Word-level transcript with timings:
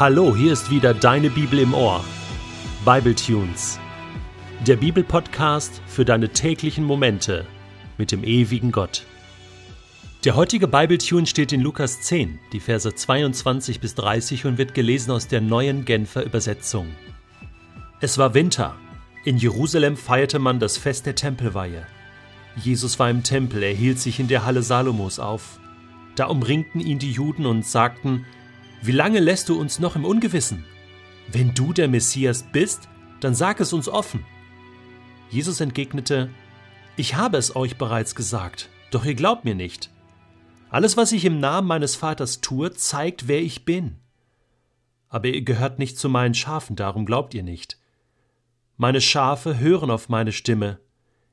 Hallo, 0.00 0.34
hier 0.34 0.54
ist 0.54 0.70
wieder 0.70 0.94
deine 0.94 1.28
Bibel 1.28 1.58
im 1.58 1.74
Ohr. 1.74 2.02
Bible 2.86 3.14
Tunes. 3.14 3.78
Der 4.66 4.76
Bibelpodcast 4.76 5.82
für 5.86 6.06
deine 6.06 6.30
täglichen 6.30 6.84
Momente 6.84 7.44
mit 7.98 8.10
dem 8.10 8.24
ewigen 8.24 8.72
Gott. 8.72 9.04
Der 10.24 10.36
heutige 10.36 10.68
Bible 10.68 10.96
Tune 10.96 11.26
steht 11.26 11.52
in 11.52 11.60
Lukas 11.60 12.00
10, 12.00 12.38
die 12.50 12.60
Verse 12.60 12.94
22 12.94 13.80
bis 13.80 13.94
30 13.94 14.46
und 14.46 14.56
wird 14.56 14.72
gelesen 14.72 15.10
aus 15.10 15.28
der 15.28 15.42
neuen 15.42 15.84
Genfer 15.84 16.24
Übersetzung. 16.24 16.86
Es 18.00 18.16
war 18.16 18.32
Winter. 18.32 18.76
In 19.26 19.36
Jerusalem 19.36 19.98
feierte 19.98 20.38
man 20.38 20.60
das 20.60 20.78
Fest 20.78 21.04
der 21.04 21.14
Tempelweihe. 21.14 21.86
Jesus 22.56 22.98
war 22.98 23.10
im 23.10 23.22
Tempel, 23.22 23.62
er 23.62 23.74
hielt 23.74 23.98
sich 23.98 24.18
in 24.18 24.28
der 24.28 24.46
Halle 24.46 24.62
Salomos 24.62 25.18
auf. 25.18 25.60
Da 26.16 26.24
umringten 26.24 26.80
ihn 26.80 26.98
die 26.98 27.12
Juden 27.12 27.44
und 27.44 27.66
sagten, 27.66 28.24
Wie 28.82 28.92
lange 28.92 29.20
lässt 29.20 29.48
du 29.48 29.60
uns 29.60 29.78
noch 29.78 29.94
im 29.94 30.06
Ungewissen? 30.06 30.64
Wenn 31.28 31.52
du 31.52 31.72
der 31.72 31.86
Messias 31.86 32.44
bist, 32.50 32.88
dann 33.20 33.34
sag 33.34 33.60
es 33.60 33.72
uns 33.72 33.88
offen. 33.88 34.24
Jesus 35.28 35.60
entgegnete, 35.60 36.30
Ich 36.96 37.14
habe 37.14 37.36
es 37.36 37.54
euch 37.54 37.76
bereits 37.76 38.14
gesagt, 38.14 38.70
doch 38.90 39.04
ihr 39.04 39.14
glaubt 39.14 39.44
mir 39.44 39.54
nicht. 39.54 39.90
Alles, 40.70 40.96
was 40.96 41.12
ich 41.12 41.24
im 41.24 41.40
Namen 41.40 41.68
meines 41.68 41.94
Vaters 41.94 42.40
tue, 42.40 42.72
zeigt, 42.72 43.28
wer 43.28 43.42
ich 43.42 43.64
bin. 43.64 43.96
Aber 45.08 45.28
ihr 45.28 45.42
gehört 45.42 45.78
nicht 45.78 45.98
zu 45.98 46.08
meinen 46.08 46.34
Schafen, 46.34 46.74
darum 46.74 47.04
glaubt 47.04 47.34
ihr 47.34 47.42
nicht. 47.42 47.78
Meine 48.76 49.00
Schafe 49.00 49.58
hören 49.58 49.90
auf 49.90 50.08
meine 50.08 50.32
Stimme, 50.32 50.78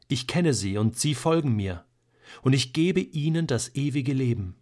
ich 0.09 0.27
kenne 0.27 0.53
sie 0.53 0.77
und 0.77 0.97
sie 0.97 1.15
folgen 1.15 1.55
mir, 1.55 1.85
und 2.41 2.53
ich 2.53 2.73
gebe 2.73 2.99
ihnen 2.99 3.47
das 3.47 3.73
ewige 3.75 4.13
Leben. 4.13 4.55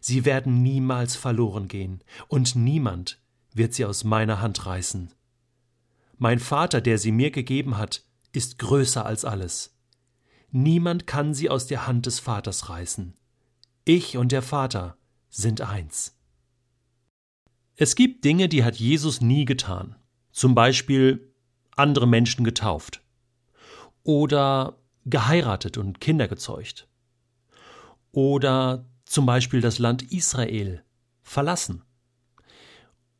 Sie 0.00 0.24
werden 0.24 0.62
niemals 0.62 1.16
verloren 1.16 1.68
gehen, 1.68 2.02
und 2.28 2.56
niemand 2.56 3.20
wird 3.54 3.74
sie 3.74 3.84
aus 3.84 4.04
meiner 4.04 4.40
Hand 4.40 4.66
reißen. 4.66 5.12
Mein 6.18 6.38
Vater, 6.38 6.80
der 6.80 6.98
sie 6.98 7.12
mir 7.12 7.30
gegeben 7.30 7.76
hat, 7.76 8.04
ist 8.32 8.58
größer 8.58 9.04
als 9.04 9.24
alles. 9.24 9.76
Niemand 10.50 11.06
kann 11.06 11.34
sie 11.34 11.50
aus 11.50 11.66
der 11.66 11.86
Hand 11.86 12.06
des 12.06 12.20
Vaters 12.20 12.68
reißen. 12.68 13.14
Ich 13.84 14.16
und 14.16 14.32
der 14.32 14.42
Vater 14.42 14.96
sind 15.28 15.60
eins. 15.62 16.16
Es 17.76 17.96
gibt 17.96 18.24
Dinge, 18.24 18.48
die 18.48 18.62
hat 18.62 18.76
Jesus 18.76 19.20
nie 19.20 19.44
getan. 19.44 19.96
Zum 20.30 20.54
Beispiel 20.54 21.34
andere 21.74 22.06
Menschen 22.06 22.44
getauft. 22.44 23.02
Oder 24.04 24.78
geheiratet 25.04 25.78
und 25.78 26.00
Kinder 26.00 26.28
gezeugt. 26.28 26.86
Oder 28.12 28.86
zum 29.12 29.26
Beispiel 29.26 29.60
das 29.60 29.78
Land 29.78 30.10
Israel 30.10 30.82
verlassen. 31.22 31.82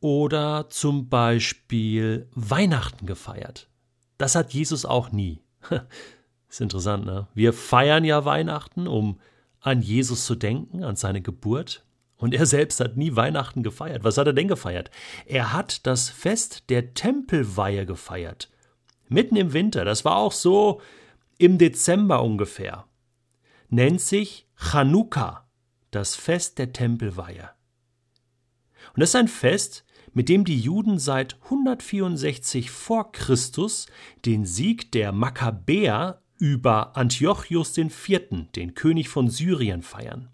Oder 0.00 0.70
zum 0.70 1.08
Beispiel 1.08 2.28
Weihnachten 2.34 3.06
gefeiert. 3.06 3.68
Das 4.16 4.34
hat 4.34 4.54
Jesus 4.54 4.84
auch 4.84 5.12
nie. 5.12 5.42
ist 6.48 6.60
interessant, 6.60 7.04
ne? 7.04 7.28
Wir 7.34 7.52
feiern 7.52 8.04
ja 8.04 8.24
Weihnachten, 8.24 8.88
um 8.88 9.20
an 9.60 9.82
Jesus 9.82 10.24
zu 10.24 10.34
denken, 10.34 10.82
an 10.82 10.96
seine 10.96 11.20
Geburt. 11.20 11.84
Und 12.16 12.34
er 12.34 12.46
selbst 12.46 12.80
hat 12.80 12.96
nie 12.96 13.14
Weihnachten 13.14 13.62
gefeiert. 13.62 14.02
Was 14.02 14.16
hat 14.16 14.26
er 14.26 14.32
denn 14.32 14.48
gefeiert? 14.48 14.90
Er 15.26 15.52
hat 15.52 15.86
das 15.86 16.08
Fest 16.08 16.70
der 16.70 16.94
Tempelweihe 16.94 17.84
gefeiert. 17.84 18.50
Mitten 19.08 19.36
im 19.36 19.52
Winter. 19.52 19.84
Das 19.84 20.04
war 20.04 20.16
auch 20.16 20.32
so 20.32 20.80
im 21.36 21.58
Dezember 21.58 22.22
ungefähr. 22.22 22.86
Nennt 23.68 24.00
sich 24.00 24.48
Chanukka 24.56 25.41
das 25.92 26.16
Fest 26.16 26.58
der 26.58 26.72
Tempelweihe. 26.72 27.50
Und 28.94 29.00
das 29.00 29.10
ist 29.10 29.16
ein 29.16 29.28
Fest, 29.28 29.84
mit 30.12 30.28
dem 30.28 30.44
die 30.44 30.58
Juden 30.58 30.98
seit 30.98 31.36
164 31.44 32.70
vor 32.70 33.12
Christus 33.12 33.86
den 34.24 34.44
Sieg 34.44 34.90
der 34.92 35.12
Makkabäer 35.12 36.20
über 36.38 36.96
Antiochus 36.96 37.78
IV., 37.78 38.50
den 38.56 38.74
König 38.74 39.08
von 39.08 39.30
Syrien, 39.30 39.82
feiern. 39.82 40.28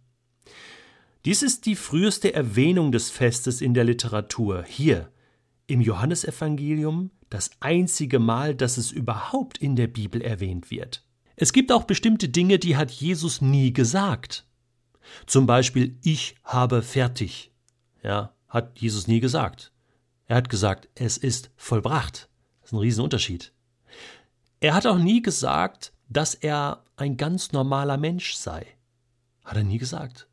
Dies 1.25 1.43
ist 1.43 1.67
die 1.67 1.77
früheste 1.77 2.33
Erwähnung 2.33 2.93
des 2.93 3.11
Festes 3.11 3.61
in 3.61 3.75
der 3.75 3.85
Literatur. 3.85 4.65
Hier 4.67 5.13
im 5.67 5.83
Johannesevangelium 5.83 7.11
das 7.29 7.51
einzige 7.61 8.19
Mal, 8.19 8.55
dass 8.55 8.79
es 8.79 8.91
überhaupt 8.91 9.59
in 9.59 9.77
der 9.77 9.89
Bibel 9.89 10.23
erwähnt 10.23 10.71
wird. 10.71 11.05
Es 11.37 11.53
gibt 11.53 11.71
auch 11.71 11.85
bestimmte 11.85 12.29
Dinge, 12.29 12.59
die 12.59 12.77
hat 12.77 12.91
Jesus 12.91 13.43
nie 13.43 13.73
gesagt. 13.73 14.48
Zum 15.27 15.47
Beispiel, 15.47 15.99
ich 16.03 16.37
habe 16.45 16.83
fertig. 16.83 17.53
Ja, 18.03 18.35
hat 18.49 18.79
Jesus 18.79 19.07
nie 19.07 19.21
gesagt. 19.21 19.73
Er 20.27 20.37
hat 20.37 20.49
gesagt, 20.49 20.89
es 20.95 21.17
ist 21.17 21.51
vollbracht. 21.57 22.29
Das 22.61 22.71
ist 22.71 22.73
ein 22.73 22.79
Riesenunterschied. 22.79 23.53
Er 24.61 24.75
hat 24.75 24.87
auch 24.87 24.99
nie 24.99 25.23
gesagt, 25.23 25.93
dass 26.09 26.35
er 26.35 26.85
ein 26.97 27.17
ganz 27.17 27.53
normaler 27.53 27.97
Mensch 27.97 28.35
sei. 28.35 28.67
Hat 29.45 29.57
er 29.57 29.65
nie 29.65 29.79
gesagt. 29.79 30.29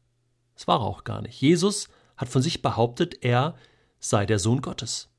Das 0.55 0.67
war 0.67 0.79
er 0.79 0.85
auch 0.85 1.03
gar 1.03 1.21
nicht. 1.21 1.39
Jesus 1.39 1.87
hat 2.17 2.29
von 2.29 2.41
sich 2.41 2.61
behauptet, 2.61 3.23
er 3.23 3.55
sei 3.99 4.25
der 4.25 4.39
Sohn 4.39 4.61
Gottes. 4.61 5.09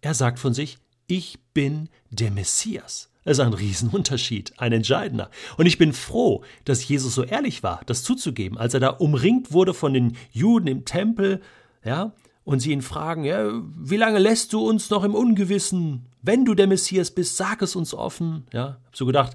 Er 0.00 0.14
sagt 0.14 0.38
von 0.38 0.54
sich, 0.54 0.78
ich 1.06 1.38
bin 1.52 1.88
der 2.10 2.30
Messias. 2.30 3.10
Ist 3.24 3.40
ein 3.40 3.54
Riesenunterschied, 3.54 4.52
ein 4.58 4.72
entscheidender. 4.72 5.30
Und 5.56 5.66
ich 5.66 5.78
bin 5.78 5.92
froh, 5.94 6.42
dass 6.64 6.86
Jesus 6.86 7.14
so 7.14 7.24
ehrlich 7.24 7.62
war, 7.62 7.80
das 7.86 8.02
zuzugeben, 8.02 8.58
als 8.58 8.74
er 8.74 8.80
da 8.80 8.88
umringt 8.88 9.52
wurde 9.52 9.72
von 9.72 9.94
den 9.94 10.16
Juden 10.30 10.66
im 10.66 10.84
Tempel, 10.84 11.40
ja, 11.84 12.12
und 12.44 12.60
sie 12.60 12.72
ihn 12.72 12.82
fragen, 12.82 13.24
ja, 13.24 13.50
wie 13.78 13.96
lange 13.96 14.18
lässt 14.18 14.52
du 14.52 14.60
uns 14.60 14.90
noch 14.90 15.04
im 15.04 15.14
Ungewissen? 15.14 16.06
Wenn 16.20 16.44
du 16.44 16.54
der 16.54 16.66
Messias 16.66 17.10
bist, 17.10 17.38
sag 17.38 17.62
es 17.62 17.74
uns 17.74 17.94
offen, 17.94 18.44
ja. 18.52 18.78
Hab 18.84 18.96
so 18.96 19.06
gedacht, 19.06 19.34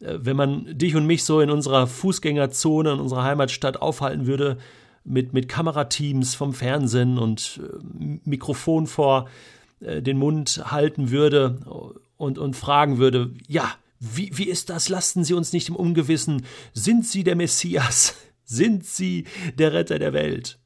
äh, 0.00 0.18
wenn 0.20 0.36
man 0.36 0.66
dich 0.76 0.94
und 0.94 1.06
mich 1.06 1.24
so 1.24 1.40
in 1.40 1.50
unserer 1.50 1.86
Fußgängerzone 1.86 2.92
in 2.92 3.00
unserer 3.00 3.24
Heimatstadt 3.24 3.80
aufhalten 3.80 4.26
würde, 4.26 4.58
mit, 5.02 5.32
mit 5.32 5.48
Kamerateams 5.48 6.34
vom 6.34 6.52
Fernsehen 6.52 7.16
und 7.16 7.58
äh, 7.62 8.18
Mikrofon 8.24 8.86
vor 8.86 9.28
äh, 9.80 10.02
den 10.02 10.18
Mund 10.18 10.62
halten 10.66 11.10
würde 11.10 11.58
und, 12.20 12.38
und 12.38 12.54
fragen 12.54 12.98
würde, 12.98 13.34
ja, 13.48 13.74
wie, 13.98 14.30
wie 14.36 14.48
ist 14.48 14.70
das? 14.70 14.88
Lassen 14.88 15.24
Sie 15.24 15.34
uns 15.34 15.52
nicht 15.52 15.68
im 15.68 15.76
Ungewissen. 15.76 16.44
Sind 16.72 17.06
Sie 17.06 17.24
der 17.24 17.36
Messias? 17.36 18.14
Sind 18.44 18.84
Sie 18.84 19.24
der 19.58 19.72
Retter 19.72 19.98
der 19.98 20.12
Welt? 20.12 20.58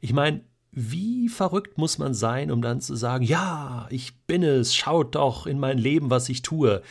Ich 0.00 0.12
meine, 0.12 0.42
wie 0.70 1.28
verrückt 1.28 1.76
muss 1.78 1.98
man 1.98 2.14
sein, 2.14 2.50
um 2.50 2.62
dann 2.62 2.80
zu 2.80 2.94
sagen, 2.94 3.24
ja, 3.24 3.86
ich 3.90 4.16
bin 4.26 4.42
es, 4.42 4.74
schaut 4.74 5.14
doch 5.14 5.46
in 5.46 5.58
mein 5.58 5.78
Leben, 5.78 6.10
was 6.10 6.28
ich 6.28 6.42
tue. 6.42 6.82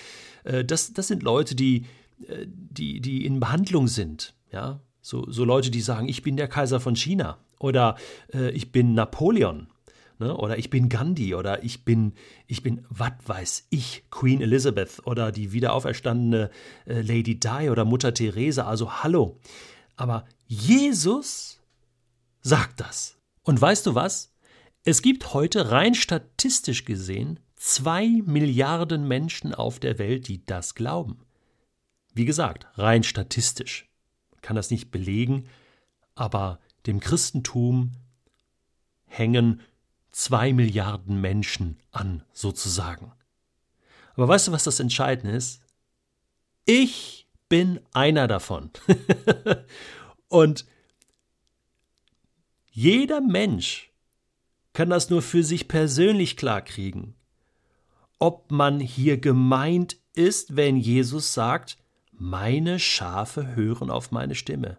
Äh, 0.44 0.66
das, 0.66 0.94
das 0.94 1.08
sind 1.08 1.24
Leute, 1.24 1.56
die, 1.56 1.86
äh, 2.28 2.46
die, 2.48 3.02
die 3.02 3.26
in 3.26 3.40
Behandlung 3.40 3.88
sind, 3.88 4.34
ja. 4.52 4.82
So, 5.04 5.26
so 5.30 5.46
Leute, 5.46 5.72
die 5.72 5.82
sagen, 5.82 6.08
ich 6.08 6.22
bin 6.22 6.38
der 6.38 6.48
Kaiser 6.48 6.80
von 6.80 6.96
China 6.96 7.40
oder 7.60 7.96
äh, 8.34 8.52
ich 8.52 8.72
bin 8.72 8.94
Napoleon 8.94 9.68
Ne? 10.22 10.38
Oder 10.38 10.60
ich 10.60 10.70
bin 10.70 10.88
Gandhi 10.88 11.34
oder 11.34 11.64
ich 11.64 11.84
bin, 11.84 12.14
ich 12.46 12.62
bin, 12.62 12.86
was 12.90 13.14
weiß 13.26 13.68
ich, 13.72 14.04
Queen 14.12 14.40
Elizabeth 14.40 15.02
oder 15.06 15.32
die 15.32 15.52
wiederauferstandene 15.52 16.52
äh, 16.86 17.02
Lady 17.02 17.40
Di 17.40 17.72
oder 17.72 17.86
Mutter 17.86 18.14
Teresa. 18.14 18.68
Also 18.68 19.04
hallo. 19.04 19.40
Aber 19.96 20.26
Jesus 20.46 21.60
sagt 22.42 22.82
das. 22.82 23.18
Und 23.42 23.60
weißt 23.60 23.88
du 23.88 23.96
was? 23.96 24.32
Es 24.84 25.02
gibt 25.02 25.34
heute 25.34 25.72
rein 25.72 25.96
statistisch 25.96 26.86
gesehen 26.86 27.40
zwei 27.56 28.08
Milliarden 28.24 29.08
Menschen 29.08 29.56
auf 29.56 29.80
der 29.80 29.98
Welt, 29.98 30.28
die 30.28 30.46
das 30.46 30.76
glauben. 30.76 31.26
Wie 32.14 32.26
gesagt, 32.26 32.68
rein 32.76 33.02
statistisch. 33.02 33.90
Man 34.32 34.42
kann 34.42 34.56
das 34.56 34.70
nicht 34.70 34.92
belegen, 34.92 35.48
aber 36.14 36.60
dem 36.86 37.00
Christentum 37.00 37.94
hängen 39.06 39.62
zwei 40.12 40.54
Milliarden 40.54 41.20
Menschen 41.22 41.80
an, 41.92 42.24
sozusagen. 42.34 43.12
Aber 44.16 44.28
weißt 44.28 44.48
du, 44.50 44.52
was 44.52 44.64
das 44.64 44.80
Entscheidende 44.80 45.36
ist? 45.36 45.62
Ich 46.66 47.28
bin 47.50 47.80
einer 47.94 48.28
davon. 48.28 48.72
Und 50.28 50.66
jeder 52.72 53.20
Mensch 53.20 53.92
kann 54.74 54.90
das 54.90 55.10
nur 55.10 55.22
für 55.22 55.44
sich 55.44 55.68
persönlich 55.68 56.38
klarkriegen. 56.38 57.16
Ob 58.20 58.52
man 58.52 58.80
hier 58.80 59.18
gemeint 59.18 59.98
ist, 60.14 60.56
wenn 60.56 60.78
Jesus 60.78 61.34
sagt, 61.34 61.78
meine 62.12 62.80
Schafe 62.80 63.56
hören 63.56 63.90
auf 63.90 64.12
meine 64.12 64.36
Stimme. 64.36 64.78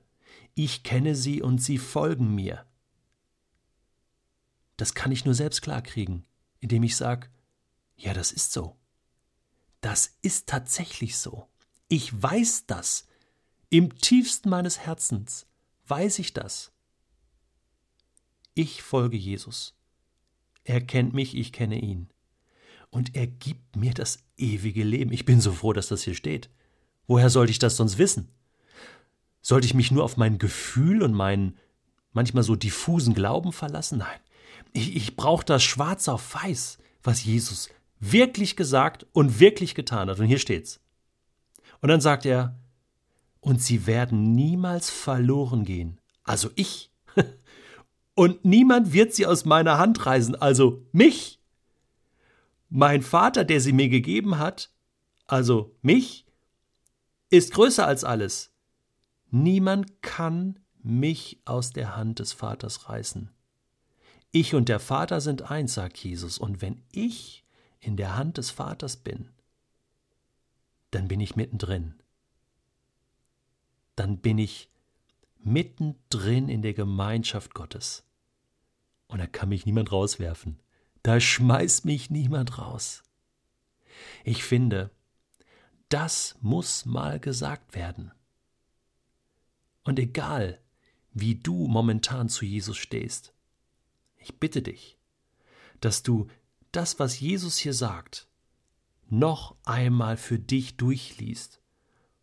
Ich 0.55 0.82
kenne 0.82 1.14
sie 1.14 1.43
und 1.43 1.58
sie 1.58 1.79
folgen 1.79 2.34
mir. 2.34 2.64
Das 4.82 4.94
kann 4.94 5.12
ich 5.12 5.25
nur 5.25 5.34
selbst 5.34 5.62
klarkriegen, 5.62 6.26
indem 6.58 6.82
ich 6.82 6.96
sage, 6.96 7.29
ja, 7.94 8.14
das 8.14 8.32
ist 8.32 8.50
so. 8.50 8.75
Das 9.81 10.19
ist 10.23 10.49
tatsächlich 10.49 11.19
so. 11.19 11.46
Ich 11.87 12.20
weiß 12.20 12.67
das. 12.67 13.06
Im 13.70 13.96
tiefsten 13.96 14.50
meines 14.50 14.81
Herzens 14.81 15.46
weiß 15.87 16.19
ich 16.19 16.32
das. 16.32 16.73
Ich 18.55 18.82
folge 18.82 19.17
Jesus. 19.17 19.76
Er 20.64 20.81
kennt 20.81 21.14
mich, 21.14 21.37
ich 21.37 21.52
kenne 21.52 21.81
ihn. 21.81 22.08
Und 22.90 23.14
er 23.14 23.29
gibt 23.29 23.76
mir 23.76 23.94
das 23.94 24.19
ewige 24.37 24.82
Leben. 24.82 25.12
Ich 25.12 25.25
bin 25.25 25.40
so 25.40 25.52
froh, 25.52 25.73
dass 25.73 25.87
das 25.87 26.02
hier 26.02 26.17
steht. 26.17 26.50
Woher 27.06 27.31
sollte 27.31 27.52
ich 27.52 27.61
das 27.61 27.76
sonst 27.76 27.99
wissen? 27.99 28.32
Sollte 29.43 29.64
ich 29.64 29.75
mich 29.75 29.93
nur 29.93 30.02
auf 30.02 30.17
mein 30.17 30.40
Gefühl 30.40 31.05
und 31.05 31.14
meinen 31.14 31.56
manchmal 32.11 32.43
so 32.43 32.56
diffusen 32.56 33.14
Glauben 33.14 33.52
verlassen? 33.52 33.99
Nein. 33.99 34.19
Ich, 34.72 34.96
ich 34.96 35.16
brauche 35.16 35.44
das 35.44 35.62
schwarz 35.62 36.08
auf 36.08 36.34
weiß, 36.34 36.78
was 37.02 37.24
Jesus 37.24 37.69
wirklich 38.00 38.56
gesagt 38.56 39.06
und 39.12 39.38
wirklich 39.40 39.74
getan 39.74 40.08
hat. 40.08 40.19
Und 40.19 40.26
hier 40.26 40.38
steht's. 40.38 40.80
Und 41.80 41.88
dann 41.88 42.00
sagt 42.00 42.26
er, 42.26 42.58
und 43.40 43.60
sie 43.60 43.86
werden 43.86 44.34
niemals 44.34 44.88
verloren 44.88 45.64
gehen. 45.64 46.00
Also 46.22 46.50
ich. 46.54 46.90
Und 48.14 48.44
niemand 48.44 48.92
wird 48.92 49.14
sie 49.14 49.26
aus 49.26 49.44
meiner 49.44 49.78
Hand 49.78 50.04
reißen, 50.04 50.34
also 50.36 50.86
mich. 50.92 51.40
Mein 52.69 53.02
Vater, 53.02 53.44
der 53.44 53.60
sie 53.60 53.72
mir 53.72 53.88
gegeben 53.88 54.38
hat, 54.38 54.70
also 55.26 55.74
mich, 55.82 56.26
ist 57.30 57.54
größer 57.54 57.86
als 57.86 58.04
alles. 58.04 58.52
Niemand 59.30 60.02
kann 60.02 60.60
mich 60.82 61.40
aus 61.46 61.72
der 61.72 61.96
Hand 61.96 62.19
des 62.19 62.32
Vaters 62.32 62.88
reißen. 62.88 63.30
Ich 64.32 64.55
und 64.55 64.70
der 64.70 64.81
Vater 64.81 65.20
sind 65.20 65.50
eins, 65.50 65.75
sagt 65.75 65.99
Jesus, 65.99 66.38
und 66.38 66.62
wenn 66.62 66.82
ich 66.90 67.44
in 67.81 67.99
der 67.99 68.17
Hand 68.17 68.38
des 68.38 68.50
Vaters 68.50 68.96
bin, 68.96 69.31
dann 70.90 71.06
bin 71.06 71.20
ich 71.20 71.37
mittendrin. 71.37 71.94
Dann 73.94 74.19
bin 74.19 74.38
ich 74.38 74.70
mittendrin 75.38 76.49
in 76.49 76.62
der 76.62 76.73
Gemeinschaft 76.73 77.52
Gottes. 77.52 78.05
Und 79.06 79.19
da 79.19 79.26
kann 79.26 79.50
mich 79.50 79.67
niemand 79.67 79.93
rauswerfen. 79.93 80.61
Da 81.02 81.20
schmeißt 81.20 81.84
mich 81.84 82.08
niemand 82.08 82.58
raus. 82.58 83.02
Ich 84.25 84.44
finde, 84.44 84.90
das 85.90 86.37
muss 86.40 86.87
mal 86.87 87.20
gesagt 87.20 87.75
werden. 87.75 88.12
Und 89.84 89.99
egal, 89.99 90.58
wie 91.12 91.34
du 91.34 91.67
momentan 91.67 92.31
zu 92.31 92.46
Jesus 92.46 92.79
stehst, 92.79 93.34
ich 94.22 94.38
bitte 94.38 94.62
dich, 94.62 94.98
dass 95.80 96.02
du 96.02 96.28
das, 96.72 96.98
was 96.98 97.20
Jesus 97.20 97.58
hier 97.58 97.74
sagt, 97.74 98.28
noch 99.08 99.56
einmal 99.64 100.16
für 100.16 100.38
dich 100.38 100.76
durchliest 100.76 101.60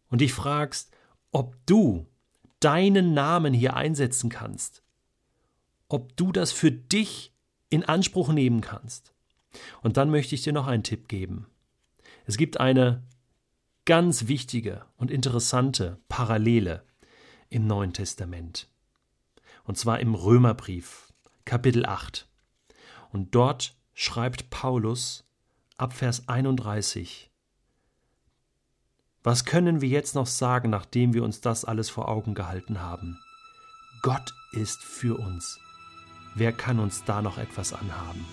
und 0.09 0.21
dich 0.21 0.33
fragst, 0.33 0.91
ob 1.31 1.55
du 1.65 2.07
deinen 2.59 3.13
Namen 3.13 3.53
hier 3.53 3.75
einsetzen 3.75 4.29
kannst, 4.29 4.83
ob 5.87 6.15
du 6.17 6.31
das 6.31 6.51
für 6.51 6.71
dich 6.71 7.33
in 7.69 7.83
Anspruch 7.83 8.29
nehmen 8.29 8.61
kannst. 8.61 9.13
Und 9.81 9.97
dann 9.97 10.09
möchte 10.09 10.35
ich 10.35 10.41
dir 10.41 10.53
noch 10.53 10.67
einen 10.67 10.83
Tipp 10.83 11.07
geben. 11.07 11.47
Es 12.25 12.37
gibt 12.37 12.59
eine 12.59 13.03
ganz 13.85 14.27
wichtige 14.27 14.85
und 14.97 15.11
interessante 15.11 15.99
Parallele 16.09 16.83
im 17.49 17.65
Neuen 17.65 17.93
Testament. 17.93 18.67
Und 19.63 19.77
zwar 19.77 19.99
im 19.99 20.15
Römerbrief, 20.15 21.08
Kapitel 21.49 21.83
8. 21.83 22.27
Und 23.11 23.33
dort 23.33 23.75
schreibt 23.95 24.51
Paulus 24.51 25.25
ab 25.77 25.93
Vers 25.93 26.29
31. 26.29 27.31
Was 29.23 29.45
können 29.45 29.81
wir 29.81 29.89
jetzt 29.89 30.13
noch 30.13 30.27
sagen, 30.27 30.69
nachdem 30.69 31.15
wir 31.15 31.23
uns 31.23 31.41
das 31.41 31.65
alles 31.65 31.89
vor 31.89 32.07
Augen 32.07 32.35
gehalten 32.35 32.81
haben? 32.81 33.17
Gott 34.03 34.31
ist 34.51 34.83
für 34.83 35.17
uns. 35.17 35.59
Wer 36.35 36.51
kann 36.51 36.77
uns 36.77 37.03
da 37.05 37.19
noch 37.23 37.39
etwas 37.39 37.73
anhaben? 37.73 38.23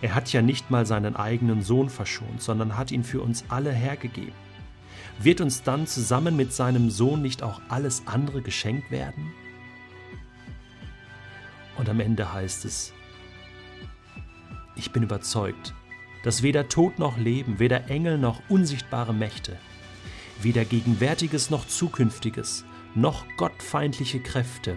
Er 0.00 0.14
hat 0.14 0.32
ja 0.32 0.40
nicht 0.40 0.70
mal 0.70 0.86
seinen 0.86 1.16
eigenen 1.16 1.62
Sohn 1.62 1.90
verschont, 1.90 2.40
sondern 2.40 2.76
hat 2.76 2.92
ihn 2.92 3.02
für 3.02 3.22
uns 3.22 3.44
alle 3.48 3.72
hergegeben. 3.72 4.38
Wird 5.18 5.40
uns 5.40 5.64
dann 5.64 5.88
zusammen 5.88 6.36
mit 6.36 6.52
seinem 6.52 6.90
Sohn 6.90 7.22
nicht 7.22 7.42
auch 7.42 7.60
alles 7.68 8.06
andere 8.06 8.40
geschenkt 8.40 8.92
werden? 8.92 9.34
Und 11.78 11.88
am 11.88 12.00
Ende 12.00 12.32
heißt 12.32 12.64
es, 12.64 12.92
ich 14.76 14.92
bin 14.92 15.02
überzeugt, 15.02 15.74
dass 16.24 16.42
weder 16.42 16.68
Tod 16.68 16.98
noch 16.98 17.16
Leben, 17.16 17.58
weder 17.58 17.88
Engel 17.88 18.18
noch 18.18 18.42
unsichtbare 18.48 19.14
Mächte, 19.14 19.56
weder 20.42 20.64
Gegenwärtiges 20.64 21.50
noch 21.50 21.66
Zukünftiges, 21.66 22.64
noch 22.94 23.24
gottfeindliche 23.36 24.20
Kräfte, 24.20 24.76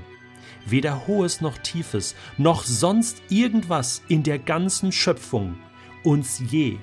weder 0.66 1.08
Hohes 1.08 1.42
noch 1.42 1.58
Tiefes, 1.58 2.16
noch 2.38 2.64
sonst 2.64 3.22
irgendwas 3.30 4.02
in 4.08 4.24
der 4.24 4.40
ganzen 4.40 4.92
Schöpfung 4.92 5.58
uns 6.04 6.42
je 6.50 6.78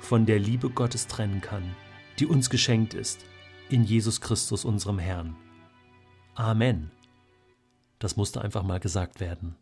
von 0.00 0.26
der 0.26 0.38
Liebe 0.38 0.70
Gottes 0.70 1.06
trennen 1.06 1.40
kann, 1.40 1.62
die 2.18 2.26
uns 2.26 2.50
geschenkt 2.50 2.94
ist 2.94 3.24
in 3.70 3.84
Jesus 3.84 4.20
Christus 4.20 4.64
unserem 4.64 4.98
Herrn. 4.98 5.34
Amen. 6.34 6.90
Das 8.02 8.16
musste 8.16 8.42
einfach 8.42 8.64
mal 8.64 8.80
gesagt 8.80 9.20
werden. 9.20 9.54